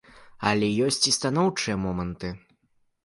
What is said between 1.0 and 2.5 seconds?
і станоўчыя моманты.